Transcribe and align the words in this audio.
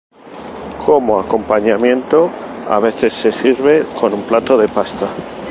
Como 0.83 1.19
acompañamiento 1.19 2.31
a 2.67 2.79
veces 2.79 3.13
se 3.13 3.31
sirve 3.31 3.85
con 3.99 4.15
un 4.15 4.23
plato 4.23 4.57
de 4.57 4.67
pasta. 4.67 5.07